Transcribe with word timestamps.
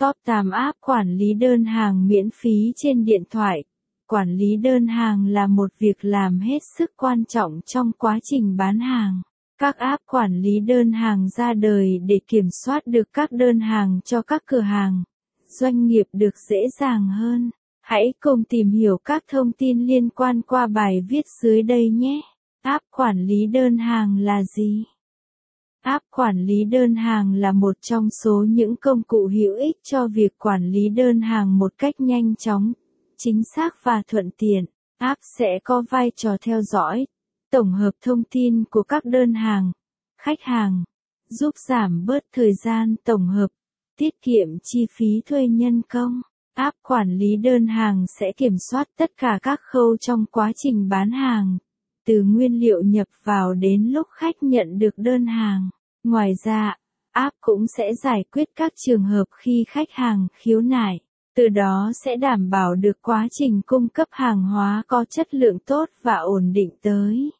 Top 0.00 0.16
8 0.26 0.50
app 0.50 0.80
quản 0.80 1.16
lý 1.16 1.34
đơn 1.34 1.64
hàng 1.64 2.08
miễn 2.08 2.30
phí 2.30 2.72
trên 2.76 3.04
điện 3.04 3.22
thoại. 3.30 3.64
Quản 4.08 4.36
lý 4.36 4.56
đơn 4.56 4.86
hàng 4.86 5.26
là 5.26 5.46
một 5.46 5.70
việc 5.78 6.04
làm 6.04 6.40
hết 6.40 6.58
sức 6.78 6.90
quan 6.96 7.24
trọng 7.24 7.60
trong 7.66 7.92
quá 7.98 8.18
trình 8.22 8.56
bán 8.56 8.80
hàng. 8.80 9.22
Các 9.60 9.76
app 9.76 10.02
quản 10.06 10.42
lý 10.42 10.60
đơn 10.60 10.92
hàng 10.92 11.28
ra 11.28 11.54
đời 11.54 11.98
để 11.98 12.20
kiểm 12.28 12.48
soát 12.64 12.86
được 12.86 13.12
các 13.12 13.32
đơn 13.32 13.60
hàng 13.60 14.00
cho 14.04 14.22
các 14.22 14.42
cửa 14.46 14.60
hàng, 14.60 15.02
doanh 15.46 15.86
nghiệp 15.86 16.06
được 16.12 16.38
dễ 16.48 16.68
dàng 16.80 17.08
hơn. 17.08 17.50
Hãy 17.80 18.14
cùng 18.20 18.44
tìm 18.44 18.70
hiểu 18.70 18.98
các 19.04 19.24
thông 19.30 19.52
tin 19.52 19.86
liên 19.86 20.08
quan 20.08 20.42
qua 20.42 20.66
bài 20.66 21.00
viết 21.08 21.24
dưới 21.42 21.62
đây 21.62 21.90
nhé. 21.90 22.20
App 22.62 22.84
quản 22.90 23.26
lý 23.26 23.46
đơn 23.46 23.78
hàng 23.78 24.18
là 24.18 24.42
gì? 24.42 24.84
App 25.88 26.04
quản 26.10 26.46
lý 26.46 26.64
đơn 26.64 26.94
hàng 26.94 27.34
là 27.34 27.52
một 27.52 27.76
trong 27.80 28.08
số 28.10 28.44
những 28.48 28.76
công 28.76 29.02
cụ 29.02 29.26
hữu 29.26 29.54
ích 29.56 29.76
cho 29.82 30.08
việc 30.08 30.38
quản 30.38 30.70
lý 30.70 30.88
đơn 30.88 31.20
hàng 31.20 31.58
một 31.58 31.72
cách 31.78 31.94
nhanh 31.98 32.36
chóng, 32.36 32.72
chính 33.16 33.42
xác 33.54 33.74
và 33.82 34.02
thuận 34.08 34.30
tiện. 34.38 34.64
App 34.98 35.20
sẽ 35.38 35.58
có 35.64 35.82
vai 35.90 36.10
trò 36.16 36.36
theo 36.40 36.62
dõi, 36.62 37.06
tổng 37.50 37.72
hợp 37.72 37.90
thông 38.00 38.22
tin 38.30 38.64
của 38.70 38.82
các 38.82 39.04
đơn 39.04 39.34
hàng, 39.34 39.72
khách 40.20 40.38
hàng, 40.42 40.84
giúp 41.28 41.50
giảm 41.68 42.06
bớt 42.06 42.24
thời 42.32 42.54
gian 42.64 42.94
tổng 43.04 43.26
hợp, 43.26 43.48
tiết 43.98 44.22
kiệm 44.22 44.48
chi 44.62 44.86
phí 44.90 45.22
thuê 45.26 45.48
nhân 45.48 45.82
công. 45.88 46.20
App 46.54 46.76
quản 46.82 47.18
lý 47.18 47.36
đơn 47.36 47.66
hàng 47.66 48.04
sẽ 48.18 48.32
kiểm 48.36 48.56
soát 48.70 48.88
tất 48.98 49.10
cả 49.16 49.38
các 49.42 49.60
khâu 49.62 49.96
trong 49.96 50.24
quá 50.30 50.52
trình 50.56 50.88
bán 50.88 51.10
hàng, 51.10 51.58
từ 52.06 52.22
nguyên 52.22 52.60
liệu 52.60 52.82
nhập 52.82 53.08
vào 53.24 53.54
đến 53.54 53.84
lúc 53.92 54.06
khách 54.10 54.42
nhận 54.42 54.78
được 54.78 54.94
đơn 54.96 55.26
hàng. 55.26 55.70
Ngoài 56.08 56.34
ra, 56.44 56.76
app 57.12 57.36
cũng 57.40 57.66
sẽ 57.76 57.94
giải 57.94 58.24
quyết 58.32 58.48
các 58.56 58.72
trường 58.76 59.04
hợp 59.04 59.24
khi 59.30 59.64
khách 59.68 59.88
hàng 59.90 60.28
khiếu 60.32 60.60
nại, 60.60 61.00
từ 61.36 61.48
đó 61.48 61.90
sẽ 62.04 62.16
đảm 62.16 62.50
bảo 62.50 62.74
được 62.74 63.02
quá 63.02 63.28
trình 63.30 63.60
cung 63.66 63.88
cấp 63.88 64.08
hàng 64.10 64.42
hóa 64.42 64.82
có 64.86 65.04
chất 65.04 65.34
lượng 65.34 65.58
tốt 65.58 65.88
và 66.02 66.16
ổn 66.16 66.52
định 66.52 66.70
tới. 66.82 67.30